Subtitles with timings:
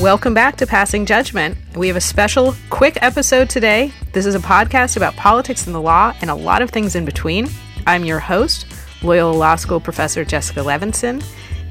[0.00, 1.58] Welcome back to Passing Judgment.
[1.76, 3.92] We have a special, quick episode today.
[4.12, 7.04] This is a podcast about politics and the law and a lot of things in
[7.04, 7.48] between.
[7.84, 8.66] I'm your host,
[9.02, 11.24] Loyola Law School professor Jessica Levinson.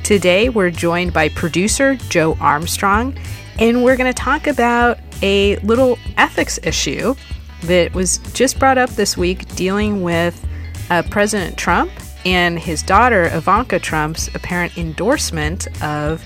[0.03, 3.17] Today, we're joined by producer Joe Armstrong,
[3.59, 7.15] and we're going to talk about a little ethics issue
[7.61, 10.45] that was just brought up this week dealing with
[10.89, 11.91] uh, President Trump
[12.25, 16.21] and his daughter Ivanka Trump's apparent endorsement of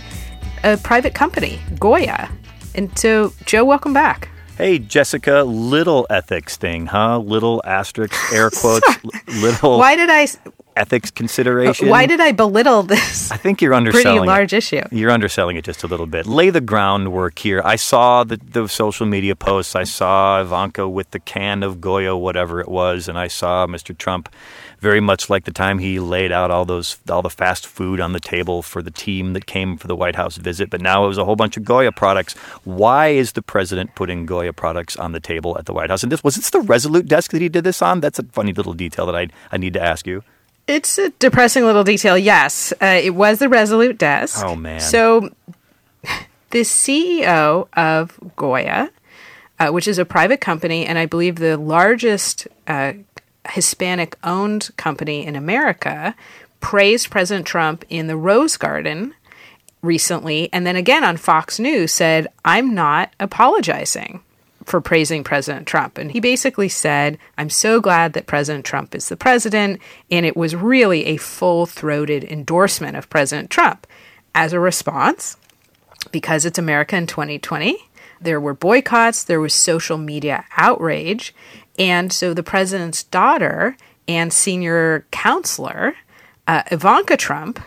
[0.64, 2.30] a private company, Goya.
[2.76, 4.30] And so, Joe, welcome back.
[4.58, 7.20] Hey, Jessica, little ethics thing, huh?
[7.20, 8.88] Little asterisk, air quotes,
[9.28, 9.80] little.
[9.80, 10.28] Why did I?
[10.81, 11.90] Ethics uh, consideration.
[11.90, 13.31] Why did I belittle this?
[13.31, 14.20] I think you're underselling it.
[14.20, 14.58] pretty large it.
[14.58, 14.81] issue.
[14.91, 16.26] You're underselling it just a little bit.
[16.26, 17.62] Lay the groundwork here.
[17.63, 19.75] I saw the, the social media posts.
[19.75, 23.95] I saw Ivanka with the can of Goya, whatever it was, and I saw Mr.
[23.98, 24.27] Trump
[24.80, 28.13] very much like the time he laid out all those all the fast food on
[28.13, 30.72] the table for the team that came for the White House visit.
[30.72, 32.34] But now it was a whole bunch of Goya products.
[32.63, 36.02] Why is the president putting Goya products on the table at the White House?
[36.02, 38.00] And this was this the Resolute desk that he did this on?
[38.00, 40.23] That's a funny little detail that I I need to ask you.
[40.67, 42.17] It's a depressing little detail.
[42.17, 44.44] Yes, uh, it was the Resolute desk.
[44.44, 44.80] Oh man!
[44.80, 45.30] So
[46.52, 48.92] the CEO of Goya,
[49.59, 52.94] uh, which is a private company, and I believe the largest uh,
[53.50, 56.16] Hispanic owned company in America,
[56.59, 59.14] praised President Trump in the Rose Garden
[59.81, 64.22] recently, and then again on Fox News said, I'm not apologizing
[64.66, 65.98] for praising President Trump.
[65.98, 69.81] And he basically said, I'm so glad that President Trump is the president.
[70.09, 73.88] And it was really a full throated endorsement of President Trump.
[74.34, 75.38] As a response,
[76.12, 77.78] because it's America in 2020,
[78.22, 81.34] there were boycotts, there was social media outrage.
[81.78, 83.75] And so the president's daughter
[84.08, 85.96] and senior counselor,
[86.48, 87.59] uh, Ivanka Trump,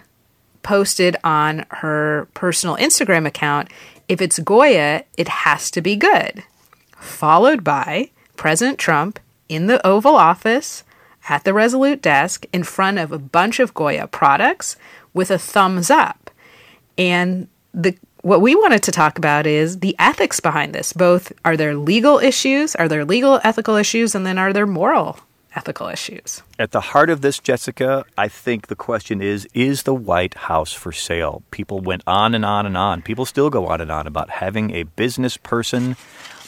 [0.63, 3.69] posted on her personal Instagram account
[4.09, 6.43] if it's Goya, it has to be good.
[7.05, 10.83] Followed by President Trump in the Oval Office
[11.29, 14.77] at the Resolute desk in front of a bunch of Goya products
[15.13, 16.31] with a thumbs up.
[16.99, 20.95] And the what we wanted to talk about is the ethics behind this.
[20.95, 25.19] Both are there legal issues, are there legal ethical issues, and then are there moral
[25.55, 26.43] ethical issues?
[26.59, 30.73] At the heart of this, Jessica, I think the question is Is the White House
[30.73, 31.43] for sale?
[31.51, 33.03] People went on and on and on.
[33.03, 35.97] People still go on and on about having a business person,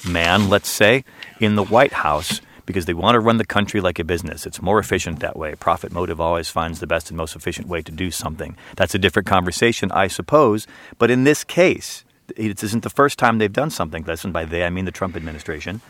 [0.06, 1.05] man, let's say,
[1.41, 4.44] in the White House because they want to run the country like a business.
[4.44, 5.55] It's more efficient that way.
[5.55, 8.56] Profit motive always finds the best and most efficient way to do something.
[8.75, 10.67] That's a different conversation, I suppose.
[10.99, 12.05] But in this case,
[12.37, 14.05] it isn't the first time they've done something.
[14.06, 15.81] And by they, I mean the Trump administration.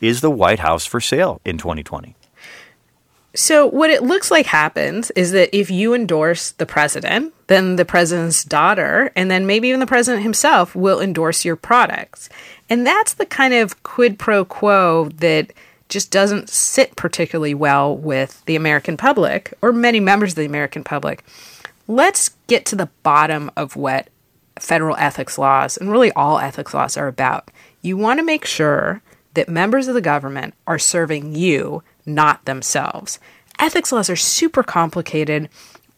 [0.00, 2.16] Is the White House for sale in 2020?
[3.34, 7.84] So, what it looks like happens is that if you endorse the president, then the
[7.86, 12.28] president's daughter, and then maybe even the president himself will endorse your products.
[12.68, 15.52] And that's the kind of quid pro quo that
[15.88, 20.84] just doesn't sit particularly well with the American public or many members of the American
[20.84, 21.24] public.
[21.88, 24.08] Let's get to the bottom of what
[24.58, 27.50] federal ethics laws and really all ethics laws are about.
[27.80, 29.02] You want to make sure
[29.34, 33.18] that members of the government are serving you, not themselves.
[33.58, 35.48] Ethics laws are super complicated,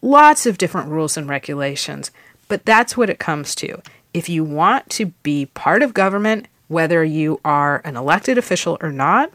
[0.02, 2.10] lots of different rules and regulations,
[2.48, 3.80] but that's what it comes to.
[4.12, 8.92] If you want to be part of government, whether you are an elected official or
[8.92, 9.32] not,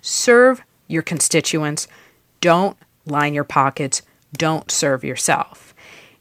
[0.00, 1.88] serve your constituents.
[2.40, 2.76] Don't
[3.06, 4.02] line your pockets.
[4.36, 5.74] Don't serve yourself.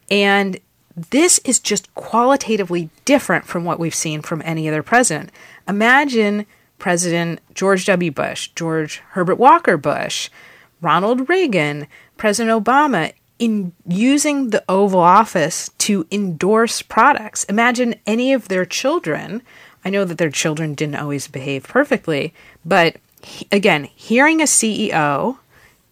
[0.10, 0.60] And
[0.96, 5.32] this is just qualitatively different from what we've seen from any other president.
[5.68, 6.46] Imagine
[6.82, 8.10] President George W.
[8.10, 10.32] Bush, George Herbert Walker Bush,
[10.82, 11.86] Ronald Reagan,
[12.18, 17.44] President Obama in using the Oval Office to endorse products.
[17.44, 19.44] Imagine any of their children.
[19.86, 22.34] I know that their children didn't always behave perfectly,
[22.66, 22.96] but
[23.52, 25.38] again, hearing a CEO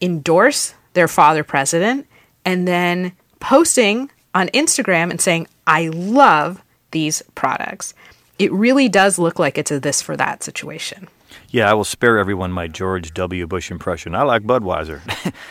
[0.02, 2.08] endorse their father president
[2.44, 7.94] and then posting on Instagram and saying, I love these products.
[8.40, 11.08] It really does look like it's a this for that situation.
[11.50, 13.46] Yeah, I will spare everyone my George W.
[13.46, 14.16] Bush impression.
[14.16, 15.02] I like Budweiser.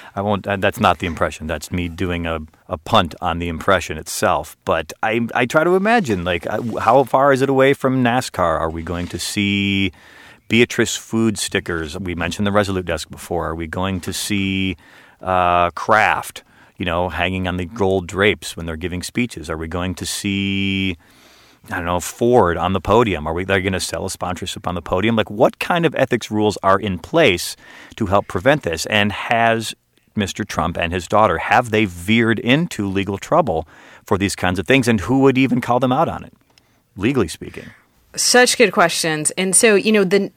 [0.16, 0.44] I won't.
[0.44, 1.46] That's not the impression.
[1.46, 4.56] That's me doing a, a punt on the impression itself.
[4.64, 6.46] But I, I try to imagine, like,
[6.78, 8.60] how far is it away from NASCAR?
[8.60, 9.92] Are we going to see
[10.48, 11.98] Beatrice food stickers.
[11.98, 13.48] We mentioned the Resolute desk before.
[13.48, 14.76] Are we going to see
[15.20, 16.42] uh, Kraft,
[16.78, 19.50] you know, hanging on the gold drapes when they're giving speeches?
[19.50, 20.96] Are we going to see,
[21.70, 23.26] I don't know, Ford on the podium?
[23.26, 25.16] Are we they're going to sell a sponsorship on the podium?
[25.16, 27.56] Like, what kind of ethics rules are in place
[27.96, 28.86] to help prevent this?
[28.86, 29.74] And has
[30.16, 30.46] Mr.
[30.46, 33.68] Trump and his daughter have they veered into legal trouble
[34.04, 34.88] for these kinds of things?
[34.88, 36.32] And who would even call them out on it?
[36.98, 37.70] legally speaking?
[38.14, 39.30] Such good questions.
[39.32, 40.30] And so, you know, the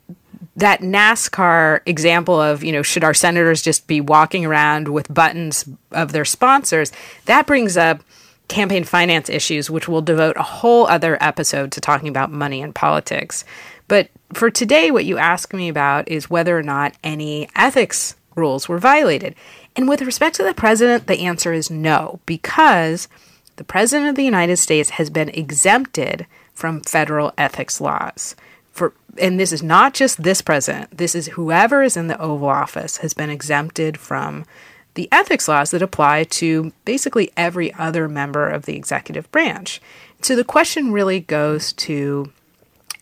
[0.55, 5.67] that NASCAR example of, you know, should our senators just be walking around with buttons
[5.91, 6.91] of their sponsors,
[7.25, 8.03] that brings up
[8.51, 12.75] campaign finance issues, which we'll devote a whole other episode to talking about money and
[12.75, 13.43] politics.
[13.87, 18.69] But for today, what you ask me about is whether or not any ethics rules
[18.69, 19.35] were violated.
[19.75, 23.07] And with respect to the president, the answer is no, because
[23.55, 28.35] the president of the United States has been exempted from federal ethics laws.
[28.71, 32.47] For and this is not just this president, this is whoever is in the Oval
[32.47, 34.45] Office has been exempted from
[34.93, 39.81] the ethics laws that apply to basically every other member of the executive branch.
[40.21, 42.31] So the question really goes to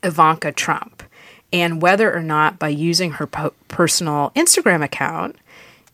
[0.03, 1.03] Ivanka Trump
[1.51, 5.35] and whether or not by using her po- personal Instagram account,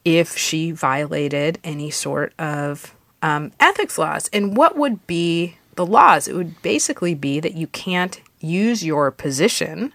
[0.03, 4.29] if she violated any sort of um, ethics laws.
[4.31, 6.27] And what would be the laws?
[6.27, 9.93] It would basically be that you can't use your position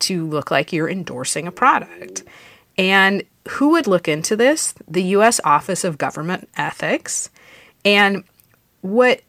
[0.00, 2.22] to look like you're endorsing a product.
[2.78, 4.74] And who would look into this?
[4.86, 5.40] The U.S.
[5.44, 7.30] Office of Government Ethics.
[7.84, 8.24] And
[8.80, 9.22] what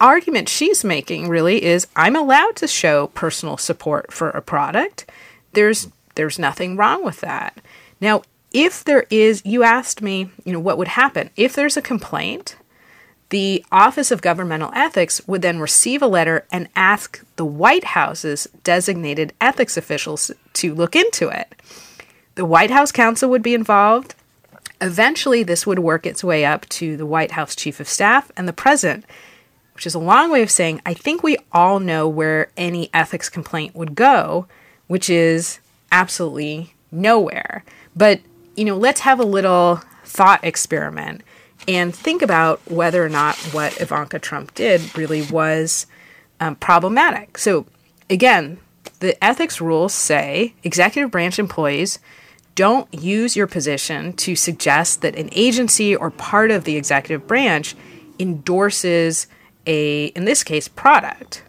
[0.00, 5.10] argument she's making really is I'm allowed to show personal support for a product.
[5.52, 7.60] There's there's nothing wrong with that.
[8.00, 11.82] Now, if there is, you asked me, you know, what would happen if there's a
[11.82, 12.56] complaint
[13.30, 18.48] the Office of Governmental Ethics would then receive a letter and ask the White House's
[18.64, 21.54] designated ethics officials to look into it.
[22.40, 24.14] The White House counsel would be involved.
[24.80, 28.48] Eventually, this would work its way up to the White House Chief of Staff and
[28.48, 29.04] the President,
[29.74, 33.28] which is a long way of saying I think we all know where any ethics
[33.28, 34.46] complaint would go,
[34.86, 35.60] which is
[35.92, 37.62] absolutely nowhere.
[37.94, 38.20] But,
[38.56, 41.20] you know, let's have a little thought experiment
[41.68, 45.84] and think about whether or not what Ivanka Trump did really was
[46.40, 47.36] um, problematic.
[47.36, 47.66] So,
[48.08, 48.56] again,
[49.00, 51.98] the ethics rules say executive branch employees
[52.54, 57.74] don't use your position to suggest that an agency or part of the executive branch
[58.18, 59.26] endorses
[59.66, 61.42] a, in this case, product.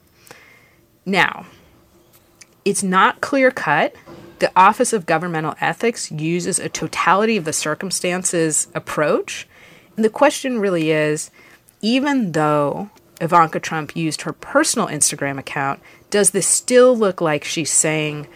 [1.05, 1.45] Now,
[2.63, 3.95] it's not clear cut.
[4.39, 9.47] The Office of Governmental Ethics uses a totality of the circumstances approach
[9.95, 11.31] and the question really is
[11.81, 12.89] even though
[13.19, 18.27] Ivanka Trump used her personal Instagram account, does this still look like she's saying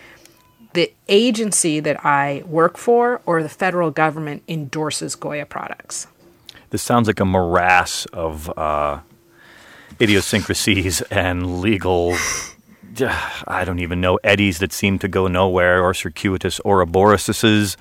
[0.75, 6.07] the agency that I work for or the federal government endorses Goya products?
[6.69, 8.99] This sounds like a morass of uh,
[9.99, 12.15] idiosyncrasies and legal.
[13.47, 17.75] I don't even know eddies that seem to go nowhere, or circuitous Ouroboroses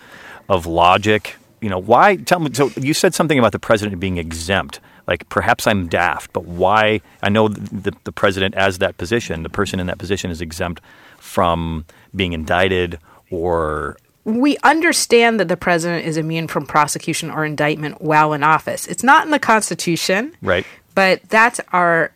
[0.48, 2.16] of logic you know, why?
[2.16, 2.50] Tell me.
[2.52, 4.80] So you said something about the president being exempt.
[5.06, 7.00] Like perhaps I'm daft, but why?
[7.22, 10.80] I know the, the president, as that position, the person in that position is exempt
[11.18, 11.84] from
[12.14, 12.98] being indicted
[13.30, 18.86] or we understand that the president is immune from prosecution or indictment while in office.
[18.86, 20.64] It's not in the Constitution, right?
[20.94, 22.12] But that's our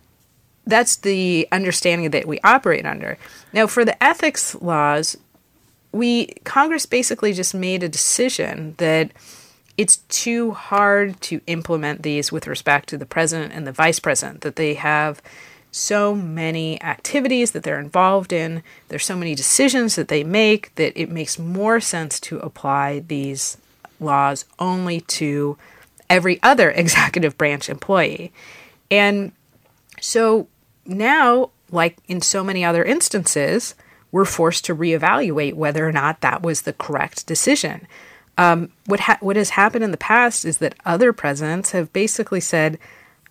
[0.67, 3.19] that's the understanding that we operate under.
[3.53, 5.17] Now, for the ethics laws,
[5.93, 9.11] we Congress basically just made a decision that
[9.79, 14.41] it's too hard to implement these with respect to the president and the vice president,
[14.41, 15.23] that they have
[15.71, 21.01] so many activities that they're involved in, there's so many decisions that they make that
[21.01, 23.57] it makes more sense to apply these
[24.01, 25.57] laws only to
[26.11, 28.33] every other executive branch employee.
[28.91, 29.31] And
[30.01, 30.49] so
[30.87, 33.77] now, like in so many other instances,
[34.11, 37.87] we're forced to reevaluate whether or not that was the correct decision.
[38.39, 42.41] Um, what ha- what has happened in the past is that other presidents have basically
[42.41, 42.79] said,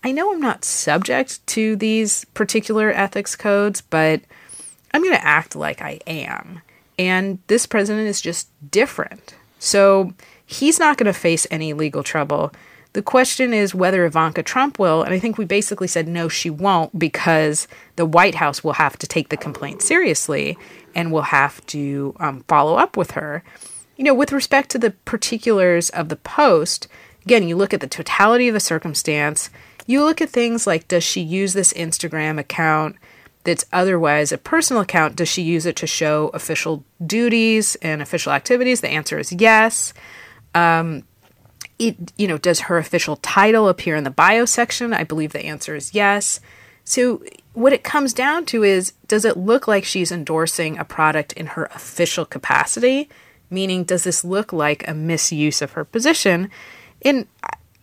[0.04, 4.20] "I know I'm not subject to these particular ethics codes, but
[4.92, 6.60] I'm going to act like I am."
[6.98, 10.12] And this president is just different, so
[10.44, 12.52] he's not going to face any legal trouble.
[12.92, 16.50] The question is whether Ivanka Trump will, and I think we basically said no, she
[16.50, 20.58] won't, because the White House will have to take the complaint seriously
[20.94, 23.42] and will have to um, follow up with her
[23.98, 26.86] you know, with respect to the particulars of the post,
[27.26, 29.50] again, you look at the totality of the circumstance.
[29.86, 32.96] You look at things like does she use this Instagram account
[33.42, 35.16] that's otherwise a personal account?
[35.16, 38.80] Does she use it to show official duties and official activities?
[38.80, 39.92] The answer is yes.
[40.54, 41.02] Um,
[41.80, 44.94] it, you know, does her official title appear in the bio section?
[44.94, 46.38] I believe the answer is yes.
[46.84, 51.32] So, what it comes down to is does it look like she's endorsing a product
[51.32, 53.08] in her official capacity?
[53.50, 56.50] Meaning, does this look like a misuse of her position?
[57.02, 57.26] And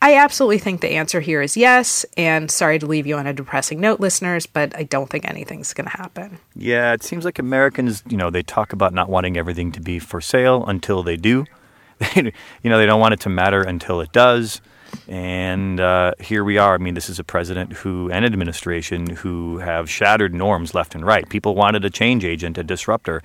[0.02, 2.06] I absolutely think the answer here is yes.
[2.16, 5.74] And sorry to leave you on a depressing note, listeners, but I don't think anything's
[5.74, 6.38] going to happen.
[6.56, 10.00] Yeah, it seems like Americans, you know, they talk about not wanting everything to be
[10.00, 11.46] for sale until they do.
[12.16, 12.32] you
[12.66, 14.62] know, they don't want it to matter until it does.
[15.08, 16.76] And uh, here we are.
[16.76, 21.06] I mean, this is a president who and administration who have shattered norms left and
[21.06, 21.28] right.
[21.30, 23.22] People wanted a change agent, a disruptor.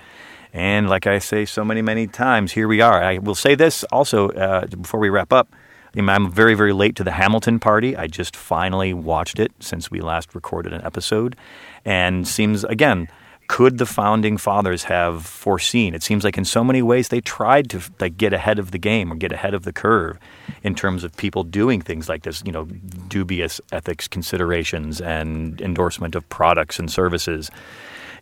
[0.53, 3.03] And like I say so many, many times, here we are.
[3.03, 5.49] I will say this also uh, before we wrap up.
[5.95, 7.97] I'm very, very late to the Hamilton party.
[7.97, 11.37] I just finally watched it since we last recorded an episode.
[11.85, 13.09] And seems, again,
[13.51, 15.93] could the founding fathers have foreseen?
[15.93, 18.79] It seems like in so many ways they tried to like get ahead of the
[18.79, 20.21] game or get ahead of the curve
[20.63, 22.67] in terms of people doing things like this, you know,
[23.09, 27.51] dubious ethics considerations and endorsement of products and services.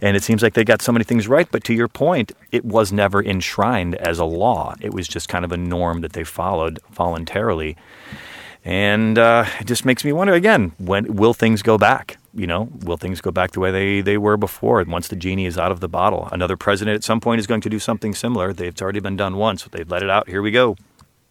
[0.01, 2.65] And it seems like they got so many things right, but to your point, it
[2.65, 4.77] was never enshrined as a law.
[4.81, 7.77] It was just kind of a norm that they followed voluntarily.
[8.65, 12.17] And uh, it just makes me wonder again, when will things go back?
[12.39, 14.81] You know, will things go back the way they, they were before?
[14.81, 17.47] And Once the genie is out of the bottle, another president at some point is
[17.47, 18.55] going to do something similar.
[18.57, 19.65] It's already been done once.
[19.65, 20.29] They've let it out.
[20.29, 20.77] Here we go.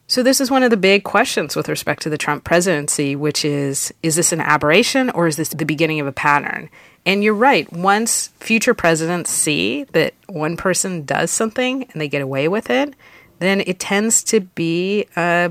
[0.10, 3.44] So, this is one of the big questions with respect to the Trump presidency, which
[3.44, 6.70] is is this an aberration or is this the beginning of a pattern?
[7.06, 7.72] And you're right.
[7.74, 12.94] Once future presidents see that one person does something and they get away with it,
[13.40, 15.50] then it tends to be uh,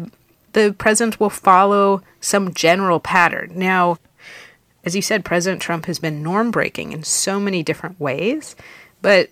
[0.55, 3.53] the president will follow some general pattern.
[3.55, 3.99] Now,
[4.87, 8.55] as you said, President Trump has been norm breaking in so many different ways.
[9.03, 9.31] But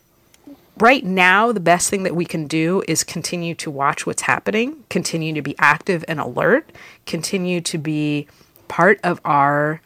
[0.79, 4.83] right now, the best thing that we can do is continue to watch what's happening,
[4.91, 6.71] continue to be active and alert,
[7.07, 8.27] continue to be
[8.67, 9.81] part of our,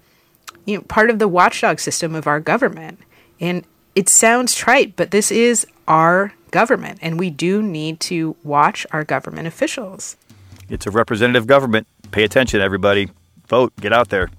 [0.64, 2.98] you know, part of the watchdog system of our government.
[3.38, 3.62] And
[3.94, 9.04] it sounds trite, but this is our government, and we do need to watch our
[9.04, 10.16] government officials.
[10.70, 11.86] It's a representative government.
[12.10, 13.10] Pay attention, everybody.
[13.48, 13.74] Vote.
[13.76, 14.30] Get out there.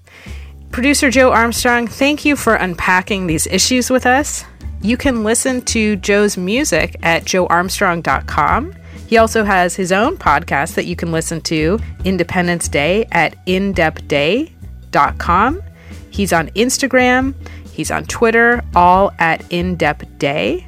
[0.71, 4.43] Producer Joe Armstrong, thank you for unpacking these issues with us.
[4.81, 8.73] You can listen to Joe's music at joearmstrong.com.
[9.07, 15.63] He also has his own podcast that you can listen to, Independence Day, at indepthday.com.
[16.11, 17.33] He's on Instagram,
[17.71, 20.67] he's on Twitter, all at indepth day.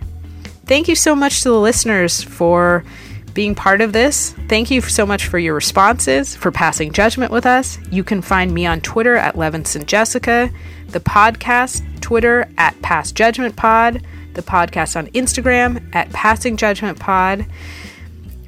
[0.66, 2.84] Thank you so much to the listeners for
[3.34, 4.34] being part of this.
[4.48, 7.78] Thank you so much for your responses, for passing judgment with us.
[7.90, 10.50] You can find me on Twitter at Levinson Jessica,
[10.88, 17.46] the podcast Twitter at Pass Judgment Pod, the podcast on Instagram at Passing Judgment Pod.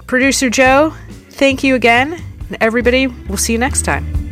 [0.08, 0.94] Producer Joe,
[1.30, 2.14] thank you again.
[2.48, 4.23] And everybody, we'll see you next time.